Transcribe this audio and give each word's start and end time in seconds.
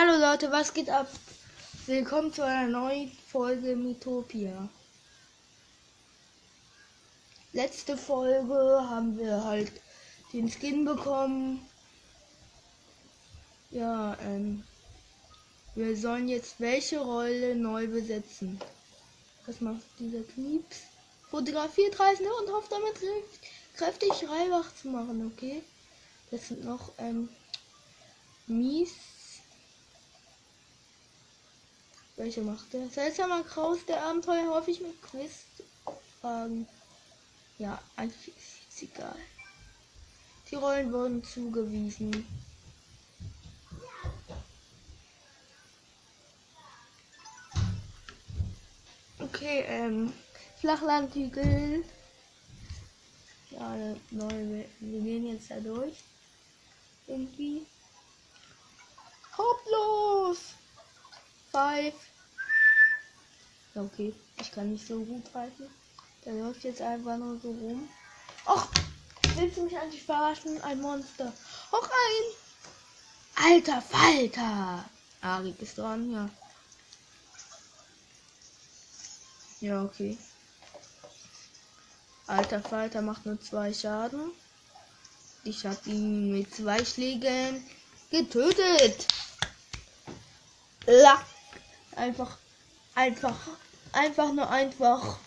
Hallo 0.00 0.16
Leute, 0.16 0.52
was 0.52 0.72
geht 0.72 0.90
ab? 0.90 1.08
Willkommen 1.86 2.32
zu 2.32 2.44
einer 2.44 2.68
neuen 2.68 3.10
Folge 3.32 3.74
Mythopia. 3.74 4.68
Letzte 7.52 7.96
Folge 7.96 8.54
haben 8.88 9.18
wir 9.18 9.42
halt 9.42 9.72
den 10.32 10.48
Skin 10.48 10.84
bekommen. 10.84 11.66
Ja, 13.72 14.16
ähm, 14.22 14.62
wir 15.74 15.96
sollen 15.96 16.28
jetzt 16.28 16.60
welche 16.60 17.00
Rolle 17.00 17.56
neu 17.56 17.88
besetzen? 17.88 18.60
Was 19.46 19.60
macht 19.60 19.82
dieser 19.98 20.22
Knieps? 20.22 20.76
Fotografiert 21.28 21.98
Reisende 21.98 22.32
und 22.34 22.52
hofft 22.52 22.70
damit 22.70 22.94
kräftig 23.76 24.28
Reibach 24.28 24.72
zu 24.80 24.90
machen, 24.90 25.32
okay? 25.34 25.60
Das 26.30 26.46
sind 26.46 26.64
noch, 26.64 26.92
ähm, 26.98 27.28
Mies. 28.46 28.92
Welche 32.18 32.40
macht 32.40 32.74
er? 32.74 32.88
Seltsamer 32.90 33.44
Kraus 33.44 33.78
der 33.86 34.02
Abenteuer 34.02 34.52
häufig 34.52 34.80
mit 34.80 35.00
Quizfragen. 35.02 36.66
Ja, 37.58 37.80
eigentlich 37.94 38.36
ist 38.36 38.58
es 38.68 38.82
egal. 38.82 39.14
Die 40.50 40.56
Rollen 40.56 40.92
wurden 40.92 41.22
zugewiesen. 41.22 42.26
Okay, 49.20 49.64
ähm, 49.68 50.12
Flachlandhügel. 50.60 51.84
Ja, 53.50 53.94
neue 54.10 54.64
Wir 54.80 55.00
gehen 55.00 55.28
jetzt 55.28 55.52
da 55.52 55.60
durch. 55.60 55.94
Irgendwie. 57.06 57.64
Hauptlos! 59.36 60.57
5. 61.52 61.94
Ja, 63.74 63.82
okay. 63.82 64.14
Ich 64.40 64.52
kann 64.52 64.72
nicht 64.72 64.86
so 64.86 65.00
gut 65.04 65.24
reiten. 65.34 65.68
Der 66.24 66.34
läuft 66.34 66.64
jetzt 66.64 66.80
einfach 66.80 67.16
nur 67.16 67.38
so 67.40 67.50
rum. 67.50 67.88
Och, 68.46 68.68
willst 69.36 69.56
du 69.56 69.64
mich 69.64 69.76
eigentlich 69.76 70.02
verarschen? 70.02 70.60
Ein 70.62 70.80
Monster. 70.80 71.32
Hoch 71.72 71.88
ein! 71.88 73.52
Alter 73.52 73.82
Falter! 73.82 74.84
Arik 75.20 75.60
ist 75.60 75.78
dran, 75.78 76.12
ja. 76.12 76.30
Ja, 79.60 79.82
okay. 79.82 80.16
Alter 82.26 82.60
Falter 82.60 83.02
macht 83.02 83.26
nur 83.26 83.40
zwei 83.40 83.72
Schaden. 83.72 84.32
Ich 85.44 85.64
habe 85.64 85.78
ihn 85.86 86.32
mit 86.32 86.54
zwei 86.54 86.84
Schlägen 86.84 87.64
getötet. 88.10 89.06
Lack. 90.86 91.24
Einfach, 91.98 92.38
einfach, 92.94 93.34
einfach 93.92 94.32
nur 94.32 94.48
einfach. 94.48 95.18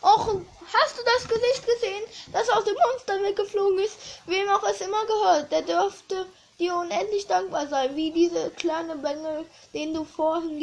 Och, 0.00 0.26
hast 0.72 0.96
du 0.96 1.02
das 1.04 1.28
Gesicht 1.28 1.66
gesehen, 1.66 2.04
das 2.32 2.48
aus 2.50 2.64
dem 2.64 2.74
Monster 2.74 3.20
weggeflogen 3.22 3.80
ist? 3.80 3.98
Wem 4.26 4.48
auch 4.48 4.62
es 4.62 4.80
immer 4.80 5.04
gehört, 5.06 5.50
der 5.50 5.62
dürfte 5.62 6.26
dir 6.60 6.76
unendlich 6.76 7.26
dankbar 7.26 7.66
sein, 7.66 7.96
wie 7.96 8.12
diese 8.12 8.50
kleine 8.50 8.94
Bengel, 8.94 9.44
den 9.74 9.92
du 9.92 10.04
vorhin 10.04 10.56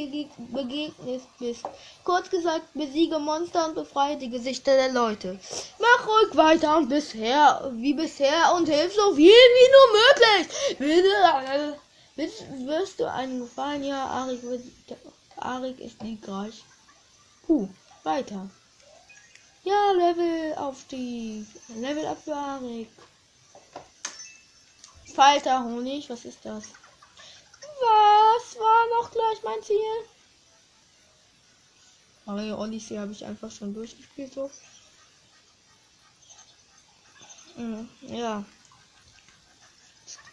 begegnet 0.53 1.21
bist. 1.37 1.65
Kurz 2.05 2.29
gesagt, 2.29 2.73
besiege 2.73 3.19
Monster 3.19 3.67
und 3.67 3.75
befreie 3.75 4.15
die 4.15 4.29
Gesichter 4.29 4.73
der 4.75 4.93
Leute. 4.93 5.37
Mach 5.79 6.07
ruhig 6.07 6.37
weiter 6.37 6.77
und 6.77 6.87
bisher, 6.87 7.69
wie 7.73 7.93
bisher 7.93 8.53
und 8.55 8.69
hilf 8.69 8.95
so 8.95 9.15
viel 9.15 9.27
wie 9.27 9.71
nur 9.75 9.99
möglich. 9.99 10.77
Bitte, 10.79 11.77
Willst, 12.15 12.45
wirst 12.65 12.99
du 12.99 13.11
einen 13.11 13.41
Gefallen? 13.41 13.83
Ja, 13.83 14.05
Arik, 14.07 14.41
Arik 15.37 15.79
ist 15.79 16.01
siegreich. 16.01 16.63
Puh, 17.45 17.69
weiter. 18.03 18.49
Ja, 19.63 19.91
Level 19.91 20.55
Aufstieg. 20.55 21.45
Level 21.75 22.05
up 22.05 22.23
für 22.23 22.35
Arik. 22.35 22.89
Falter 25.13 25.63
Honig, 25.63 26.09
was 26.09 26.25
ist 26.25 26.43
das? 26.43 26.65
Was 27.79 28.59
war 28.59 29.01
noch 29.01 29.11
gleich 29.11 29.43
mein 29.43 29.63
Ziel? 29.63 30.05
Mario 32.25 32.61
Odyssey 32.61 32.97
habe 32.97 33.11
ich 33.11 33.25
einfach 33.25 33.49
schon 33.49 33.73
durchgespielt 33.73 34.33
so. 34.33 34.51
Hm, 37.55 37.89
ja. 38.01 38.43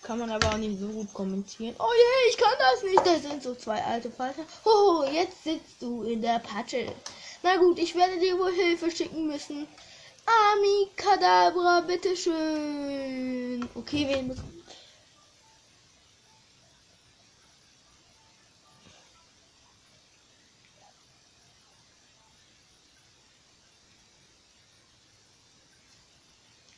Kann 0.04 0.18
man 0.18 0.30
aber 0.30 0.52
auch 0.52 0.58
nicht 0.58 0.78
so 0.78 0.88
gut 0.88 1.12
kommentieren. 1.14 1.74
Oh 1.78 1.90
je, 1.96 2.30
ich 2.30 2.36
kann 2.36 2.52
das 2.58 2.82
nicht. 2.82 3.06
Das 3.06 3.22
sind 3.22 3.42
so 3.42 3.54
zwei 3.54 3.82
alte 3.82 4.10
Falter. 4.10 4.42
Oh, 4.64 5.02
jetzt 5.10 5.42
sitzt 5.44 5.80
du 5.80 6.02
in 6.02 6.20
der 6.20 6.40
Patsche. 6.40 6.92
Na 7.42 7.56
gut, 7.56 7.78
ich 7.78 7.94
werde 7.94 8.18
dir 8.20 8.38
wohl 8.38 8.52
Hilfe 8.52 8.90
schicken 8.90 9.26
müssen. 9.26 9.66
Ami 10.26 10.90
Kadabra, 10.96 11.80
bitteschön. 11.80 13.66
Okay, 13.74 14.06
wen 14.08 14.26
muss. 14.28 14.36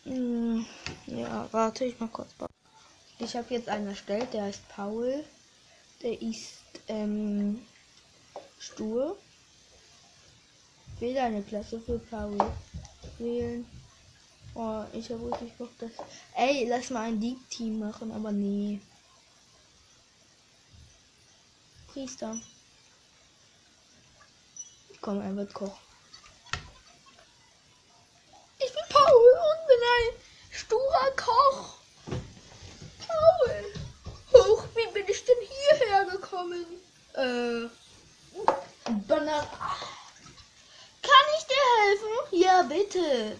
Hm, 0.04 0.64
ja, 1.06 1.48
warte 1.50 1.84
ich 1.86 1.98
mal 1.98 2.08
kurz. 2.08 2.28
Ich 3.18 3.34
habe 3.34 3.54
jetzt 3.54 3.68
einen 3.68 3.88
erstellt, 3.88 4.32
der 4.34 4.44
heißt 4.44 4.68
Paul. 4.68 5.24
Der 6.02 6.20
ist 6.20 6.60
ähm, 6.88 7.66
stur. 8.58 9.16
Wähle 10.98 11.22
eine 11.22 11.42
Klasse 11.42 11.80
für 11.80 11.98
Paul. 11.98 12.38
Wählen. 13.18 13.66
Oh, 14.54 14.84
ich 14.92 15.10
habe 15.10 15.30
richtig 15.30 15.54
Bock, 15.54 15.70
das. 15.78 15.90
Ey, 16.34 16.66
lass 16.68 16.90
mal 16.90 17.08
ein 17.08 17.20
Deep-Team 17.20 17.78
machen, 17.78 18.12
aber 18.12 18.32
nee. 18.32 18.80
Priester. 21.88 22.38
Komm, 25.00 25.20
er 25.20 25.36
wird 25.36 25.52
Koch. 25.54 25.76
Ich 28.58 28.72
bin 28.72 28.82
Paul 28.88 29.12
und 29.12 29.66
bin 29.66 29.78
ein 29.96 30.20
sturer 30.50 31.10
Koch. 31.16 31.85
Ich 35.16 35.24
denn 35.24 35.40
hierher 35.40 36.04
gekommen? 36.04 36.64
Äh. 37.14 37.68
Banner. 39.08 39.42
Kann 41.02 41.26
ich 41.38 41.44
dir 41.46 41.64
helfen? 41.82 42.14
Ja, 42.32 42.62
bitte. 42.62 43.36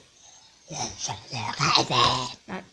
Nein. 2.47 2.65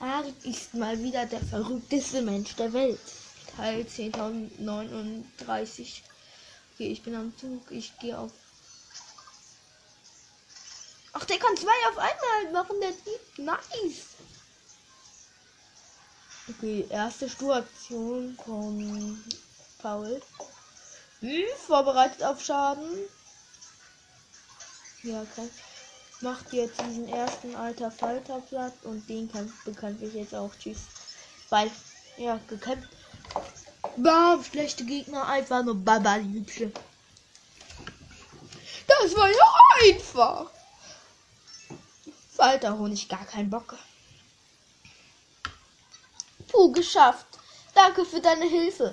Arik 0.00 0.44
ist 0.44 0.74
mal 0.74 1.02
wieder 1.02 1.24
der 1.26 1.40
verrückteste 1.40 2.22
Mensch 2.22 2.54
der 2.56 2.72
Welt. 2.72 2.98
Teil 3.56 3.82
10.039. 3.82 6.02
Okay, 6.74 6.92
ich 6.92 7.02
bin 7.02 7.14
am 7.14 7.32
Zug. 7.38 7.70
Ich 7.70 7.96
gehe 7.98 8.18
auf. 8.18 8.32
Ach, 11.12 11.24
der 11.24 11.38
kann 11.38 11.56
zwei 11.56 11.88
auf 11.90 11.98
einmal 11.98 12.52
machen. 12.52 12.80
Der 12.80 12.92
sieht 12.92 13.38
nice. 13.38 14.16
Okay, 16.50 16.86
erste 16.88 17.28
Sturaktion 17.28 18.38
von 18.42 19.22
Paul. 19.78 20.22
Hm, 21.20 21.44
vorbereitet 21.66 22.22
auf 22.22 22.42
Schaden. 22.42 22.88
Ja, 25.02 25.24
krass. 25.34 25.50
Macht 26.20 26.52
jetzt 26.52 26.80
diesen 26.80 27.06
ersten 27.08 27.54
alter 27.54 27.90
Falter 27.90 28.40
platt 28.40 28.72
und 28.84 29.06
den 29.08 29.30
kann 29.30 29.52
bekanntlich 29.64 30.14
jetzt 30.14 30.34
auch 30.34 30.50
tschüss. 30.58 30.78
Weil, 31.50 31.70
ja, 32.16 32.40
gekämpft. 32.48 32.88
Bam, 33.96 34.42
schlechte 34.42 34.84
Gegner, 34.84 35.26
einfach 35.28 35.62
nur 35.62 35.76
Baba, 35.76 36.18
die. 36.18 36.72
Das 38.86 39.16
war 39.16 39.30
ja 39.30 39.94
einfach. 39.94 40.50
Falter 42.34 42.78
Honig, 42.78 43.08
gar 43.08 43.26
keinen 43.26 43.50
Bock. 43.50 43.76
Puh, 46.58 46.72
geschafft. 46.72 47.26
Danke 47.72 48.04
für 48.04 48.20
deine 48.20 48.44
Hilfe. 48.44 48.92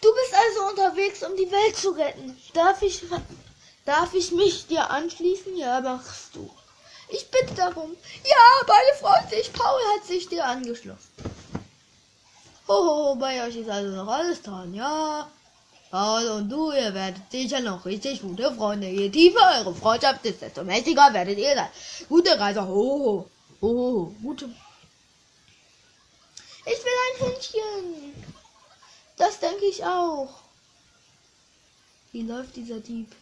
Du 0.00 0.08
bist 0.14 0.34
also 0.34 0.68
unterwegs, 0.70 1.24
um 1.24 1.36
die 1.36 1.50
Welt 1.50 1.76
zu 1.76 1.90
retten. 1.90 2.40
Darf 2.54 2.80
ich, 2.82 3.02
darf 3.84 4.14
ich 4.14 4.30
mich 4.30 4.68
dir 4.68 4.88
anschließen? 4.88 5.56
Ja, 5.56 5.80
machst 5.80 6.36
du. 6.36 6.48
Ich 7.08 7.28
bitte 7.28 7.54
darum. 7.54 7.96
Ja, 8.22 8.44
beide 8.68 8.98
freuen 9.00 9.28
sich. 9.28 9.52
Paul 9.52 9.80
hat 9.96 10.06
sich 10.06 10.28
dir 10.28 10.44
angeschlossen. 10.44 11.10
Hoho, 12.68 13.16
bei 13.16 13.44
euch 13.44 13.56
ist 13.56 13.68
also 13.68 13.96
noch 13.96 14.06
alles 14.06 14.42
dran, 14.42 14.72
ja? 14.74 15.28
Paul 15.90 16.28
und 16.28 16.48
du, 16.48 16.70
ihr 16.70 16.94
werdet 16.94 17.32
sicher 17.32 17.58
noch 17.58 17.84
richtig 17.84 18.22
gute 18.22 18.54
Freunde. 18.54 18.86
Je 18.86 19.10
tiefer 19.10 19.56
eure 19.58 19.74
Freundschaft 19.74 20.24
ist, 20.24 20.40
desto 20.40 20.62
mächtiger 20.62 21.12
werdet 21.12 21.38
ihr 21.38 21.56
sein. 21.56 21.70
Gute 22.08 22.38
Reise, 22.38 22.64
hoho, 22.64 23.28
hoho, 23.60 24.14
gute 24.22 24.48
ich 26.66 26.84
will 26.84 26.92
ein 27.06 27.26
Hündchen. 27.26 28.24
Das 29.16 29.38
denke 29.40 29.64
ich 29.64 29.84
auch. 29.84 30.40
Wie 32.12 32.22
läuft 32.22 32.56
dieser 32.56 32.80
Dieb? 32.80 33.14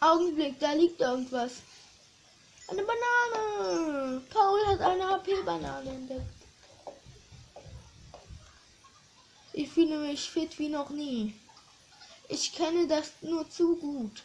Augenblick, 0.00 0.60
da 0.60 0.72
liegt 0.72 1.00
irgendwas. 1.00 1.54
Eine 2.68 2.82
Banane. 2.84 4.20
Paul 4.30 4.66
hat 4.66 4.80
eine 4.80 5.08
HP-Banane 5.08 5.90
entdeckt. 5.90 6.22
Ich 9.52 9.70
fühle 9.70 9.98
mich 9.98 10.30
fit 10.30 10.56
wie 10.58 10.68
noch 10.68 10.90
nie. 10.90 11.34
Ich 12.28 12.52
kenne 12.52 12.86
das 12.86 13.10
nur 13.22 13.48
zu 13.50 13.74
gut. 13.76 14.22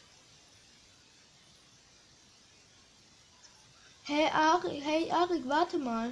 Hey 4.05 4.27
Arik, 4.27 4.83
hey 4.83 5.09
Arik, 5.11 5.47
warte 5.47 5.77
mal. 5.77 6.11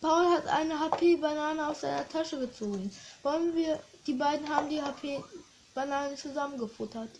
Paul 0.00 0.24
hat 0.30 0.46
eine 0.46 0.80
HP-Banane 0.80 1.68
aus 1.68 1.82
seiner 1.82 2.08
Tasche 2.08 2.38
gezogen. 2.38 2.90
Wollen 3.22 3.54
wir, 3.54 3.82
die 4.06 4.14
beiden 4.14 4.48
haben 4.48 4.70
die 4.70 4.80
HP-Banane 4.80 6.16
zusammengefuttert. 6.16 7.10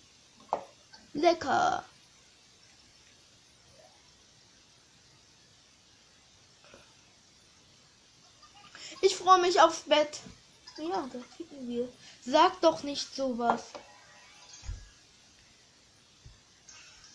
Lecker. 1.13 1.85
Ich 9.03 9.17
freue 9.17 9.43
mich 9.43 9.61
aufs 9.61 9.81
Bett. 9.81 10.21
Ja, 10.79 11.07
da 11.13 11.19
ficken 11.37 11.69
wir. 11.69 11.93
Sag 12.25 12.59
doch 12.63 12.83
nicht 12.83 13.15
sowas. 13.15 13.65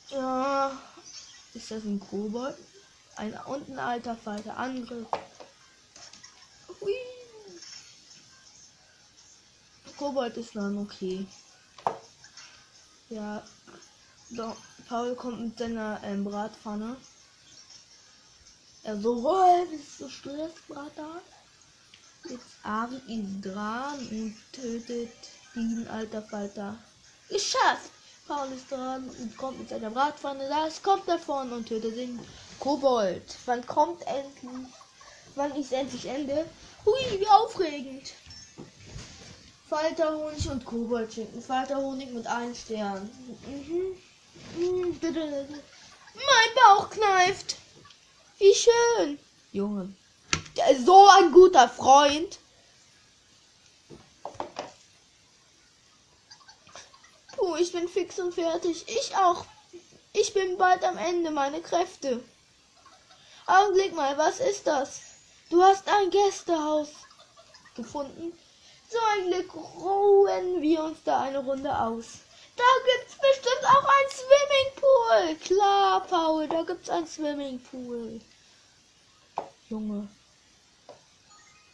Ja. 0.09 0.79
Ist 1.53 1.71
das 1.71 1.83
ein 1.83 1.99
Kobold? 1.99 2.55
Ein 3.15 3.33
und 3.45 3.69
ein 3.69 3.79
alter 3.79 4.15
Falter. 4.15 4.57
Angriff. 4.57 5.07
Hui. 6.79 6.93
Kobold 9.97 10.37
ist 10.37 10.55
dann 10.55 10.77
okay. 10.77 11.25
Ja. 13.09 13.43
So, 14.29 14.55
Paul 14.87 15.15
kommt 15.15 15.41
mit 15.41 15.57
seiner 15.57 15.99
ähm, 16.03 16.23
Bratpfanne. 16.23 16.95
Er 18.83 18.99
so, 18.99 19.21
oh, 19.23 19.65
bist 19.65 20.25
du 20.25 20.49
Brater? 20.67 21.21
Jetzt 22.29 22.45
Ari 22.63 22.95
ist 23.07 23.41
dran 23.45 23.99
und 24.09 24.35
tötet 24.53 25.11
diesen 25.53 25.87
alter 25.87 26.21
Falter. 26.21 26.77
Geschafft! 27.29 27.91
Paul 28.31 28.47
ist 28.53 28.71
dran 28.71 29.09
und 29.09 29.35
kommt 29.35 29.59
mit 29.59 29.67
seiner 29.67 29.89
Bratpfanne. 29.89 30.47
Das 30.47 30.81
kommt 30.81 31.05
davon 31.05 31.51
und 31.51 31.67
tötet 31.67 31.97
den 31.97 32.17
Kobold. 32.61 33.23
Wann 33.45 33.65
kommt 33.67 34.07
endlich? 34.07 34.71
Wann 35.35 35.53
ist 35.53 35.73
endlich 35.73 36.05
Ende? 36.05 36.45
Hui, 36.85 37.19
wie 37.19 37.27
aufregend! 37.27 38.13
Falterhonig 39.67 40.49
und 40.49 40.63
Koboldschinken. 40.63 41.41
Falterhonig 41.41 42.09
mit 42.11 42.25
einem 42.25 42.55
Stern. 42.55 43.09
Mhm. 43.47 43.97
Mhm. 44.55 44.97
Mein 45.01 46.55
Bauch 46.55 46.89
kneift. 46.89 47.57
Wie 48.37 48.55
schön. 48.55 49.19
Junge. 49.51 49.93
So 50.85 51.05
ein 51.19 51.33
guter 51.33 51.67
Freund. 51.67 52.39
Oh, 57.43 57.50
ich 57.61 57.71
bin 57.71 57.87
fix 57.87 58.17
und 58.17 58.33
fertig. 58.33 58.85
Ich 58.87 59.15
auch. 59.15 59.45
Ich 60.13 60.33
bin 60.33 60.57
bald 60.57 60.83
am 60.83 60.97
Ende, 60.97 61.29
meine 61.29 61.61
Kräfte. 61.61 62.23
Augenblick 63.45 63.95
mal, 63.95 64.17
was 64.17 64.39
ist 64.39 64.65
das? 64.65 65.01
Du 65.49 65.61
hast 65.61 65.87
ein 65.87 66.09
Gästehaus 66.09 66.89
gefunden. 67.75 68.33
So 68.89 68.97
ein 69.13 69.27
Glück 69.27 69.53
ruhen 69.55 70.61
wir 70.61 70.83
uns 70.83 70.97
da 71.05 71.21
eine 71.21 71.39
Runde 71.39 71.77
aus. 71.77 72.19
Da 72.57 72.63
gibt's 72.85 73.15
bestimmt 73.15 73.65
auch 73.65 73.85
ein 73.85 74.09
Swimmingpool. 74.19 75.35
Klar, 75.45 76.05
Paul, 76.07 76.47
da 76.47 76.63
gibt's 76.63 76.89
ein 76.89 77.07
Swimmingpool. 77.07 78.19
Junge. 79.69 80.07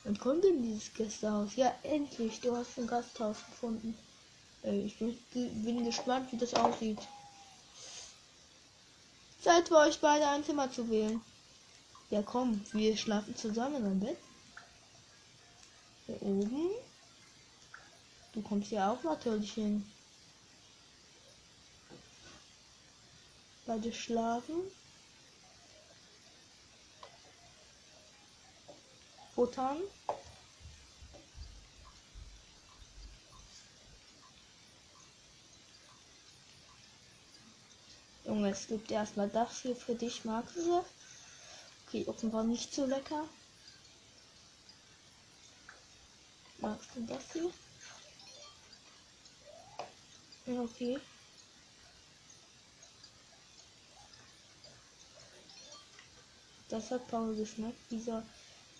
Wann 0.04 0.20
kommt 0.20 0.44
denn 0.44 0.62
dieses 0.62 0.94
Gästehaus? 0.94 1.56
Ja, 1.56 1.74
endlich. 1.84 2.40
Du 2.42 2.56
hast 2.56 2.78
ein 2.78 2.88
Gasthaus 2.88 3.38
gefunden. 3.50 3.98
Ey, 4.64 4.82
ich 4.82 4.98
bin, 4.98 5.18
bin 5.34 5.86
gespannt, 5.86 6.32
wie 6.32 6.38
das 6.38 6.54
aussieht. 6.54 7.00
Zeit 9.42 9.68
für 9.68 9.78
euch 9.78 10.00
beide 10.00 10.28
ein 10.28 10.44
Zimmer 10.44 10.72
zu 10.72 10.90
wählen. 10.90 11.22
Ja, 12.10 12.22
komm, 12.22 12.64
wir 12.74 12.96
schlafen 12.98 13.36
zusammen 13.36 13.86
im 13.86 14.00
Bett. 14.00 14.18
Hier 16.06 16.22
oben. 16.22 16.72
Du 18.34 18.42
kommst 18.42 18.72
ja 18.72 18.92
auch 18.92 19.04
natürlich 19.04 19.54
hin. 19.54 19.90
Beide 23.66 23.92
schlafen. 23.92 24.56
Futtern. 29.36 29.78
Junge, 38.28 38.50
es 38.50 38.68
gibt 38.68 38.92
erstmal 38.92 39.30
das 39.30 39.62
hier 39.62 39.76
für 39.76 39.96
dich, 39.96 40.26
magst 40.26 40.58
du? 40.58 40.84
Okay, 41.88 42.06
offenbar 42.08 42.44
nicht 42.44 42.74
so 42.74 42.86
lecker. 42.86 43.24
Magst 46.60 46.90
du 46.94 47.06
das 47.06 47.24
hier? 47.32 47.50
Ja, 50.46 50.62
okay. 50.62 51.00
Das 56.68 56.92
hat 56.92 57.08
Paul 57.08 57.34
geschmeckt, 57.34 57.80
dieser 57.90 58.24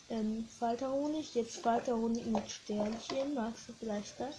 ähm, 0.10 0.46
Falterhonig. 0.60 1.36
Jetzt 1.36 1.60
Falterhonig 1.60 2.26
mit 2.26 2.52
Sternchen. 2.52 3.34
Magst 3.34 3.70
du 3.70 3.74
vielleicht 3.80 4.20
das? 4.20 4.36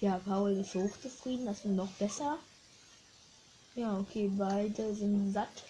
Ja, 0.00 0.18
Paul 0.18 0.50
ist 0.50 0.74
hochzufrieden. 0.74 1.46
Das 1.46 1.58
ist 1.58 1.66
noch 1.66 1.92
besser. 1.92 2.40
Ja, 3.74 3.98
okay, 3.98 4.30
beide 4.36 4.94
sind 4.94 5.32
satt. 5.32 5.64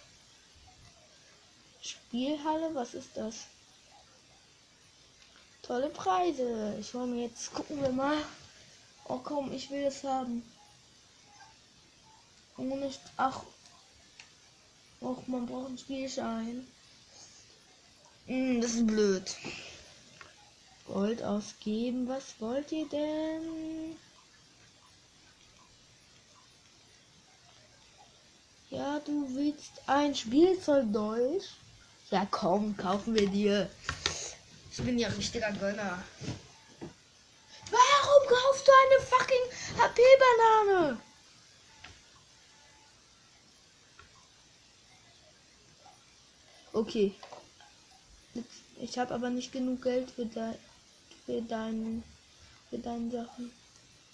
Spielhalle, 1.80 2.74
was 2.74 2.94
ist 2.94 3.10
das? 3.14 3.46
Tolle 5.62 5.88
Preise. 5.90 6.76
Ich 6.80 6.92
hole 6.94 7.06
mir 7.06 7.26
jetzt, 7.26 7.54
gucken 7.54 7.80
wir 7.80 7.90
mal. 7.90 8.18
Oh 9.04 9.18
komm, 9.18 9.52
ich 9.52 9.70
will 9.70 9.84
es 9.84 10.02
haben. 10.02 10.42
Oh, 12.56 12.62
nicht, 12.62 13.00
ach. 13.16 13.42
Och, 15.00 15.26
man 15.26 15.46
braucht 15.46 15.66
einen 15.66 15.78
Spielschein. 15.78 16.66
Hm, 18.26 18.60
das 18.60 18.74
ist 18.74 18.86
blöd. 18.86 19.36
Gold 20.86 21.22
ausgeben, 21.22 22.08
was 22.08 22.40
wollt 22.40 22.70
ihr 22.72 22.88
denn? 22.88 23.42
Ja, 28.72 29.00
du 29.00 29.28
willst 29.34 29.82
ein 29.86 30.14
Spielzeug 30.14 30.90
Deutsch? 30.90 31.44
Ja, 32.10 32.26
komm, 32.30 32.74
kaufen 32.74 33.14
wir 33.14 33.28
dir. 33.28 33.68
Ich 34.70 34.82
bin 34.82 34.98
ja 34.98 35.08
richtiger 35.08 35.52
Gönner. 35.52 36.02
Warum 37.70 38.28
kaufst 38.28 38.66
du 38.66 38.72
eine 38.72 39.06
fucking 39.06 39.78
HP-Banane? 39.78 40.98
Okay. 46.72 47.14
Ich 48.80 48.98
habe 48.98 49.14
aber 49.14 49.28
nicht 49.28 49.52
genug 49.52 49.82
Geld 49.82 50.10
für, 50.10 50.24
de 50.24 50.54
für, 51.26 51.42
dein, 51.42 52.02
für 52.70 52.78
deine 52.78 53.10
Sachen. 53.10 53.52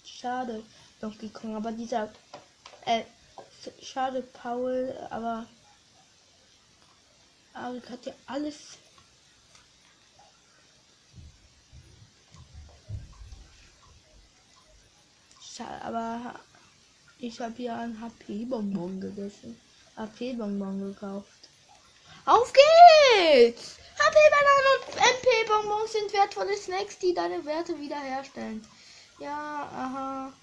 Schade, 0.03 0.61
Donkey 0.99 1.29
Kong. 1.29 1.55
Aber 1.55 1.71
dieser. 1.71 2.11
Äh, 2.85 3.03
schade, 3.81 4.21
Paul. 4.21 4.93
Aber. 5.09 5.45
Arik 7.53 7.89
hat 7.89 8.05
ja 8.05 8.13
alles. 8.27 8.77
Schade, 15.41 15.81
aber. 15.83 16.39
Ich 17.19 17.39
habe 17.41 17.61
ja 17.61 17.79
ein 17.79 17.99
HP-Bonbon 17.99 19.01
gegessen. 19.01 19.59
HP-Bonbon 19.97 20.93
gekauft. 20.93 21.49
Auf 22.25 22.53
geht's! 22.53 23.75
HP-Bananen 23.97 24.67
und 24.77 24.95
MP-Bonbons 24.95 25.91
sind 25.91 26.13
wertvolle 26.13 26.55
Snacks, 26.55 26.97
die 26.99 27.13
deine 27.13 27.43
Werte 27.43 27.77
wiederherstellen. 27.77 28.65
Ja, 29.19 29.69
aha. 29.73 30.33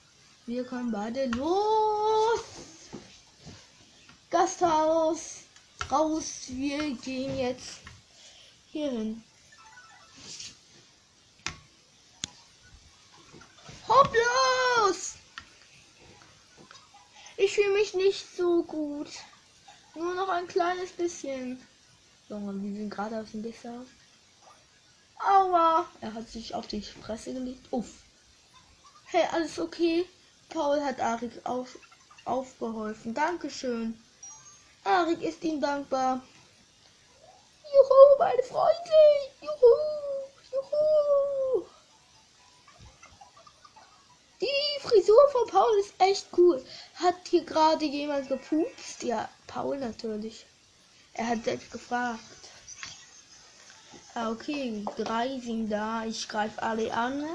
Wir 0.45 0.65
können 0.65 0.93
beide 0.93 1.27
los. 1.27 2.76
Gasthaus. 4.37 5.45
raus. 5.91 6.43
Wir 6.49 6.95
gehen 6.97 7.39
jetzt 7.39 7.81
hier 8.71 8.91
hin. 8.91 9.25
Hopplos! 13.89 15.15
Ich 17.39 17.55
fühle 17.55 17.73
mich 17.73 17.95
nicht 17.95 18.27
so 18.37 18.63
gut. 18.65 19.09
Nur 19.95 20.15
noch 20.15 20.29
ein 20.29 20.47
kleines 20.47 20.91
bisschen. 20.91 21.59
Junge, 22.29 22.63
wir 22.63 22.77
sind 22.77 22.91
gerade 22.91 23.19
aus 23.19 23.31
dem 23.31 23.41
Messer. 23.41 23.87
Aua! 25.19 25.87
Er 26.03 26.13
hat 26.13 26.29
sich 26.29 26.55
auf 26.55 26.67
die 26.67 26.83
Fresse 26.83 27.33
gelegt. 27.33 27.67
Uff. 27.71 27.89
Hey, 29.07 29.27
alles 29.33 29.59
okay? 29.59 30.05
Paul 30.51 30.85
hat 30.85 31.01
Arik 31.01 31.33
auf, 31.45 31.79
aufgeholfen. 32.27 33.15
Dankeschön. 33.15 33.99
Arik 34.87 35.21
ist 35.21 35.43
ihm 35.43 35.61
dankbar. 35.61 36.23
Juhu, 37.75 38.19
meine 38.21 38.43
Freunde! 38.45 39.03
Juhu! 39.41 39.75
Juhu! 40.53 41.67
Die 44.41 44.81
Frisur 44.81 45.29
von 45.33 45.49
Paul 45.49 45.79
ist 45.81 45.95
echt 45.99 46.29
cool. 46.39 46.65
Hat 46.95 47.17
hier 47.29 47.45
gerade 47.45 47.85
jemand 47.85 48.29
gepupst? 48.29 49.03
Ja, 49.03 49.29
Paul 49.49 49.79
natürlich. 49.79 50.47
Er 51.15 51.29
hat 51.29 51.43
selbst 51.43 51.73
gefragt. 51.73 52.21
Ah, 54.15 54.31
okay, 54.31 54.85
drei 54.97 55.41
sind 55.41 55.69
da. 55.69 56.05
Ich 56.05 56.29
greife 56.29 56.63
alle 56.63 56.95
an. 56.95 57.27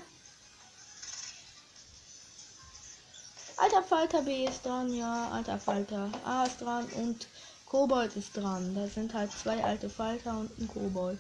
Alter 3.62 3.84
Falter 3.84 4.24
B 4.24 4.46
ist 4.46 4.66
dran, 4.66 4.92
ja, 4.92 5.30
alter 5.30 5.60
Falter 5.60 6.10
A 6.26 6.46
ist 6.46 6.60
dran 6.62 6.84
und 6.96 7.28
Kobold 7.68 8.16
ist 8.16 8.36
dran. 8.36 8.74
Da 8.74 8.88
sind 8.88 9.14
halt 9.14 9.32
zwei 9.32 9.64
alte 9.64 9.88
Falter 9.88 10.32
und 10.32 10.58
ein 10.58 10.68
Kobold. 10.68 11.20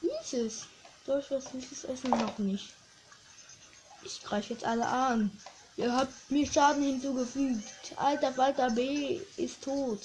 Süßes. 0.00 0.66
Durch 1.04 1.28
was 1.32 1.46
süßes 1.46 1.82
Essen 1.82 2.10
noch 2.10 2.38
nicht. 2.38 2.72
Ich 4.04 4.22
greife 4.22 4.52
jetzt 4.52 4.64
alle 4.64 4.86
an. 4.86 5.32
Ihr 5.76 5.92
habt 5.92 6.12
mir 6.30 6.46
Schaden 6.46 6.84
hinzugefügt. 6.84 7.64
Alter 7.96 8.32
Falter 8.32 8.70
B 8.70 9.20
ist 9.36 9.64
tot. 9.64 9.98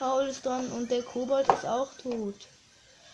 Paul 0.00 0.26
ist 0.26 0.44
dran 0.44 0.66
und 0.72 0.90
der 0.90 1.04
Kobold 1.04 1.46
ist 1.48 1.64
auch 1.64 1.94
tot. 1.94 2.48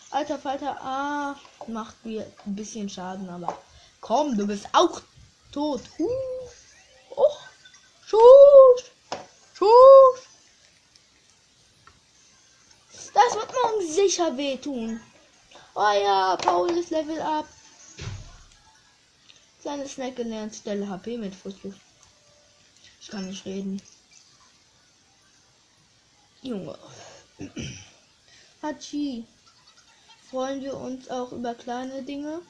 Alter 0.09 0.39
Falter 0.39 0.81
A 0.81 1.35
macht 1.67 2.03
mir 2.03 2.25
ein 2.47 2.55
bisschen 2.55 2.89
Schaden, 2.89 3.29
aber 3.29 3.55
komm, 4.01 4.35
du 4.35 4.47
bist 4.47 4.65
auch 4.73 5.01
tot. 5.51 5.81
Huh. 5.99 6.34
Schuss, 8.07 8.91
Schuss. 9.53 10.21
Das 13.13 13.33
wird 13.33 13.51
morgen 13.51 13.91
sicher 13.91 14.37
wehtun. 14.37 14.99
Oh 15.73 15.91
ja, 15.91 16.35
Paul 16.35 16.69
ist 16.77 16.91
Level 16.91 17.19
up. 17.21 17.47
Kleine 19.61 19.87
Snack 19.87 20.15
gelernt, 20.15 20.55
stelle 20.55 20.87
HP 20.87 21.17
mit 21.17 21.33
Frustluft. 21.33 21.79
Ich 23.01 23.07
kann 23.07 23.27
nicht 23.27 23.45
reden. 23.45 23.81
Junge. 26.43 26.77
Hachi. 28.61 29.25
Freuen 30.29 30.61
wir 30.61 30.75
uns 30.75 31.09
auch 31.09 31.31
über 31.31 31.55
kleine 31.55 32.03
Dinge? 32.03 32.41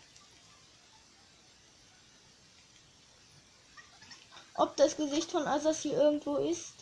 Ob 4.57 4.75
das 4.77 4.95
Gesicht 4.95 5.31
von 5.31 5.47
Asasi 5.47 5.89
irgendwo 5.89 6.38
ist? 6.38 6.74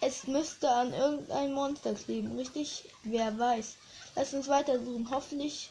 Es 0.00 0.26
müsste 0.26 0.70
an 0.70 0.92
irgendein 0.92 1.52
Monster 1.52 1.94
kleben, 1.94 2.36
richtig? 2.36 2.84
Wer 3.02 3.38
weiß. 3.38 3.76
Lass 4.14 4.34
uns 4.34 4.48
weiter 4.48 4.78
suchen. 4.78 5.08
Hoffentlich 5.10 5.70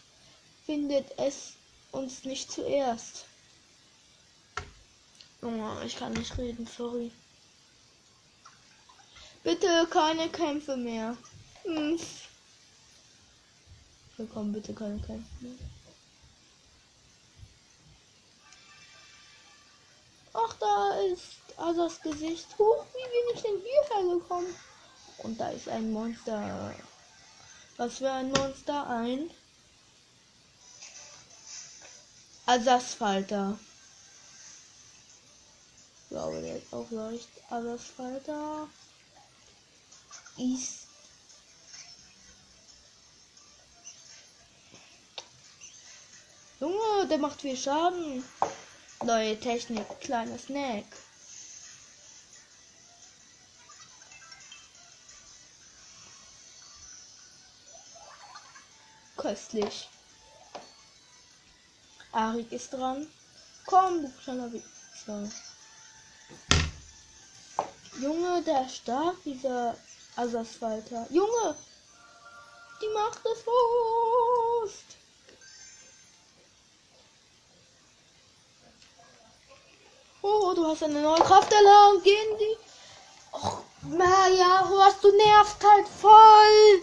findet 0.65 1.17
es 1.17 1.53
uns 1.91 2.23
nicht 2.23 2.51
zuerst. 2.51 3.25
Junge, 5.41 5.83
ich 5.85 5.95
kann 5.95 6.13
nicht 6.13 6.37
reden, 6.37 6.65
sorry. 6.65 7.11
Bitte 9.43 9.87
keine 9.89 10.29
Kämpfe 10.29 10.75
mehr. 10.75 11.17
Hm. 11.63 11.99
Willkommen, 14.17 14.53
bitte 14.53 14.73
keine 14.73 14.99
Kämpfe 14.99 15.29
mehr. 15.41 15.53
Ach, 20.33 20.53
da 20.59 20.99
ist 21.11 21.57
Asas 21.57 22.01
Gesicht. 22.01 22.47
Huch, 22.57 22.85
wie 22.93 23.09
bin 23.09 23.35
ich 23.35 23.41
denn 23.41 23.61
hierher 23.61 24.15
gekommen? 24.15 24.55
Und 25.19 25.39
da 25.39 25.49
ist 25.49 25.69
ein 25.69 25.91
Monster. 25.91 26.73
Was 27.77 27.97
für 27.97 28.11
ein 28.11 28.31
Monster? 28.31 28.87
Ein 28.87 29.29
Asasfalter. 32.45 33.57
Ich 36.03 36.09
glaube, 36.09 36.41
der 36.41 36.57
ist 36.57 36.73
auch 36.73 36.89
leicht 36.91 37.29
Asasfalter 37.49 38.67
ist 40.37 40.87
Junge, 46.59 47.07
der 47.09 47.17
macht 47.17 47.41
viel 47.41 47.57
Schaden. 47.57 48.23
Neue 49.05 49.37
Technik, 49.37 49.85
kleiner 49.99 50.37
Snack. 50.37 50.85
Köstlich. 59.17 59.89
Arik 62.13 62.49
ist 62.53 62.71
dran. 62.71 63.07
Komm, 63.65 64.03
du 64.03 64.11
kleiner 64.23 64.49
Wichser. 64.53 65.29
Junge, 67.99 68.41
der 68.43 68.69
stark, 68.69 69.17
dieser 69.25 69.75
Asasfalter. 70.15 71.07
Junge! 71.09 71.55
Die 72.81 72.93
Macht 72.93 73.19
ist 73.25 73.43
Frust! 73.43 75.02
Oh, 80.25 80.53
du 80.55 80.65
hast 80.65 80.81
eine 80.83 81.01
neue 81.01 81.21
Kraft 81.21 81.51
erlangt. 81.51 82.01
Gehen 82.05 82.37
die. 82.39 82.57
Och, 83.33 83.63
Maja, 83.81 84.69
was 84.71 85.01
du 85.01 85.11
nervst 85.11 85.57
halt 85.61 85.87
voll. 85.87 86.81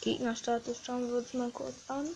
Gegnerstatus 0.00 0.78
schauen 0.84 1.08
wir 1.10 1.18
uns 1.18 1.34
mal 1.34 1.50
kurz 1.50 1.74
an. 1.88 2.08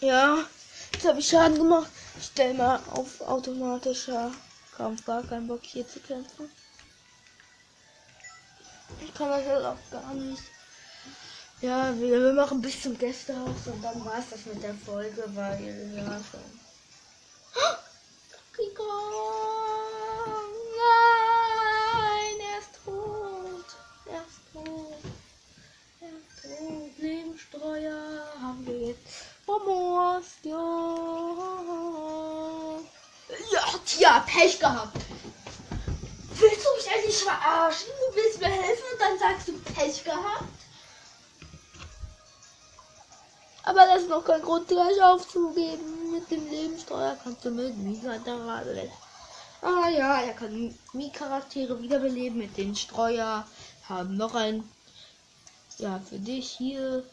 Ja, 0.00 0.44
jetzt 0.92 0.97
habe 1.08 1.20
ich 1.20 1.28
Schaden 1.28 1.56
gemacht. 1.56 1.90
Ich 2.18 2.26
stelle 2.26 2.54
mal 2.54 2.80
auf 2.92 3.20
automatischer 3.22 4.30
Kampf 4.76 5.04
gar 5.04 5.22
keinen 5.22 5.48
Bock 5.48 5.62
hier 5.62 5.86
zu 5.88 6.00
kämpfen. 6.00 6.50
Ich 9.00 9.12
kann 9.14 9.28
das 9.30 9.46
halt 9.46 9.64
auch 9.64 9.90
gar 9.90 10.14
nicht. 10.14 10.42
Ja, 11.60 11.92
wir, 11.98 12.20
wir 12.20 12.32
machen 12.32 12.60
bis 12.60 12.82
zum 12.82 12.96
Gästehaus 12.96 13.66
und 13.66 13.82
dann 13.82 14.04
war 14.04 14.18
es 14.18 14.30
das 14.30 14.46
mit 14.46 14.62
der 14.62 14.74
Folge, 14.74 15.24
weil 15.34 15.92
ja 15.96 16.20
schon. 16.30 16.67
Ja, 34.08 34.20
Pech 34.20 34.58
gehabt. 34.58 34.96
Willst 36.30 36.64
du 36.64 36.76
mich 36.76 36.94
eigentlich 36.94 37.22
verarschen? 37.22 37.88
Du 38.08 38.16
willst 38.16 38.40
mir 38.40 38.48
helfen 38.48 38.84
und 38.90 39.00
dann 39.02 39.18
sagst 39.18 39.48
du 39.48 39.52
Pech 39.58 40.02
gehabt? 40.02 40.44
Aber 43.64 43.80
das 43.86 44.04
ist 44.04 44.08
noch 44.08 44.24
kein 44.24 44.40
Grund, 44.40 44.66
gleich 44.66 45.02
aufzugeben. 45.02 46.10
Mit 46.10 46.30
dem 46.30 46.48
Lebenssteuer 46.48 47.18
kannst 47.22 47.44
du 47.44 47.50
mit 47.50 47.76
Mika-Charaktere. 47.76 48.90
Ah 49.60 49.90
ja, 49.90 50.22
er 50.22 50.32
kann 50.32 50.74
Mi-Charaktere 50.94 51.78
wiederbeleben 51.82 52.38
mit 52.38 52.56
den 52.56 52.74
Streuer. 52.74 53.46
Haben 53.90 54.16
noch 54.16 54.34
ein 54.34 54.66
Ja, 55.76 56.00
für 56.08 56.18
dich 56.18 56.48
hier 56.52 57.04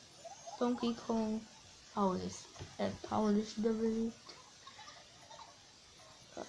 Donkey 0.60 0.96
Kong. 1.06 1.46
Paul 1.94 2.22
ist, 2.26 2.46
äh, 2.78 2.90
Paul 3.10 3.38
ist 3.38 3.58
überlebt. 3.58 4.35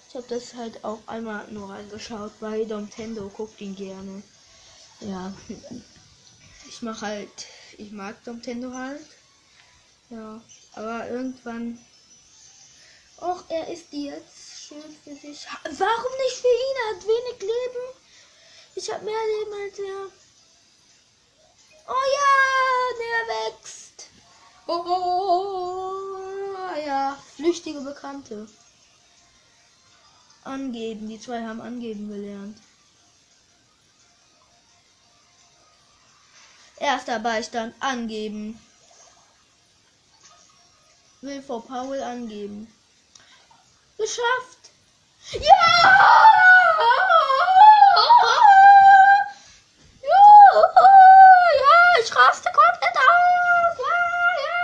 Ich 0.09 0.15
habe 0.15 0.27
das 0.27 0.53
halt 0.53 0.83
auch 0.83 0.99
einmal 1.07 1.47
nur 1.49 1.69
angeschaut, 1.69 2.31
weil 2.39 2.65
Nintendo 2.65 3.29
guckt 3.29 3.61
ihn 3.61 3.75
gerne. 3.75 4.21
Ja, 4.99 5.33
ich 6.67 6.81
mache 6.81 7.05
halt, 7.05 7.45
ich 7.77 7.91
mag 7.91 8.25
Nintendo 8.25 8.73
halt. 8.73 9.05
Ja, 10.09 10.41
aber 10.73 11.09
irgendwann. 11.09 11.79
Och, 13.19 13.43
er 13.49 13.67
ist 13.67 13.85
jetzt 13.91 14.67
schön 14.67 14.97
für 15.03 15.15
sich. 15.15 15.47
Warum 15.63 16.11
nicht 16.23 16.37
für 16.37 16.47
ihn? 16.47 16.77
Er 16.83 16.95
hat 16.95 17.03
wenig 17.07 17.41
Leben. 17.41 17.85
Ich 18.75 18.91
habe 18.93 19.05
mehr 19.05 19.25
Leben 19.39 19.53
als 19.63 19.79
er. 19.79 20.11
Oh 21.87 22.05
ja, 22.17 22.33
der 22.99 23.21
wächst. 23.35 24.07
Oh 24.67 26.07
ja, 26.85 27.17
flüchtige 27.35 27.81
Bekannte. 27.81 28.47
Angeben, 30.47 31.07
die 31.07 31.19
zwei 31.19 31.45
haben 31.45 31.61
angeben 31.61 32.09
gelernt. 32.09 32.57
Erster 36.77 37.19
Beistand 37.19 37.75
angeben. 37.79 38.59
Will 41.21 41.41
vor 41.41 41.65
Paul 41.65 42.01
angeben. 42.01 42.71
Geschafft! 43.97 44.71
Ja 45.33 46.17
ich 52.07 52.15
raste 52.15 52.49
komplett 52.51 52.95
aus! 52.95 53.77
Ja, 53.79 53.95
ja, 54.43 54.59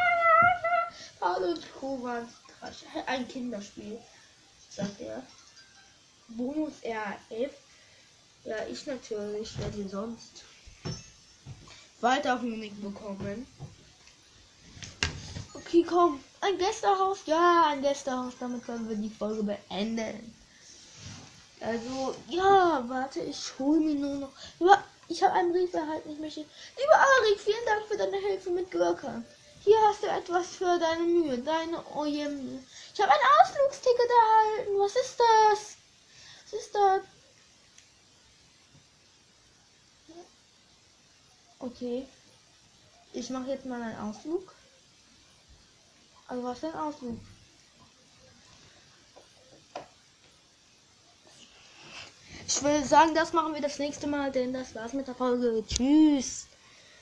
ja, 0.64 0.88
Paul 1.20 1.44
und 1.44 1.74
Co. 1.74 2.04
waren 2.04 2.30
ein 3.08 3.28
Kinderspiel, 3.28 4.00
sagt 4.70 5.02
er. 5.02 5.24
Bonus 6.30 6.74
RF. 6.84 7.52
Ja, 8.46 8.63
ich 8.74 8.86
natürlich. 8.88 9.54
Wer 9.58 9.70
denn 9.70 9.90
sonst? 9.90 10.44
Weiter 12.02 12.42
Honig 12.42 12.74
bekommen. 12.82 13.48
Okay, 15.54 15.86
komm. 15.88 16.20
Ein 16.42 16.58
Gästehaus? 16.58 17.20
Ja, 17.26 17.68
ein 17.70 17.82
Gästehaus. 17.82 18.34
Damit 18.40 18.66
können 18.66 18.90
wir 18.90 18.98
die 18.98 19.10
Folge 19.10 19.44
beenden. 19.44 20.36
Also, 21.62 22.16
ja, 22.28 22.84
warte, 22.88 23.22
ich 23.22 23.54
hole 23.58 23.80
mir 23.80 23.96
nur 23.96 24.16
noch. 24.16 24.32
Lieber, 24.60 24.84
ich 25.08 25.24
habe 25.24 25.34
einen 25.34 25.54
Brief 25.54 25.74
erhalten. 25.74 26.12
Ich 26.12 26.20
möchte. 26.20 26.42
Lieber 26.42 26.96
Arik, 26.96 27.40
vielen 27.40 27.66
Dank 27.66 27.86
für 27.88 27.98
deine 27.98 28.18
Hilfe 28.18 28.50
mit 28.50 28.70
Gurke. 28.72 29.24
Hier 29.64 29.78
hast 29.88 30.04
du 30.04 30.08
etwas 30.08 30.48
für 30.58 30.78
deine 30.78 31.04
Mühe. 31.04 31.38
Deine 31.38 31.82
Ojem. 31.96 32.60
Ich 32.94 33.02
habe 33.02 33.12
ein 33.12 33.30
Ausflugsticket 33.40 34.10
erhalten. 34.10 34.80
Was 34.80 34.96
ist 34.96 35.18
das? 35.20 35.78
Was 36.44 36.60
ist 36.60 36.76
das? 36.76 37.02
Okay. 41.64 42.06
Ich 43.14 43.30
mache 43.30 43.52
jetzt 43.52 43.66
mal 43.66 43.82
einen 43.82 43.98
Ausflug. 43.98 44.54
Also 46.28 46.44
was 46.44 46.60
für 46.60 46.68
ein 46.68 46.76
Ausflug? 46.76 47.18
Ich 52.46 52.62
will 52.62 52.84
sagen, 52.84 53.16
das 53.16 53.32
machen 53.32 53.54
wir 53.54 53.62
das 53.62 53.80
nächste 53.80 54.08
Mal, 54.08 54.30
denn 54.32 54.52
das 54.52 54.76
war's 54.76 54.92
mit 54.92 55.08
der 55.08 55.16
Folge. 55.16 55.64
Tschüss. 55.66 56.48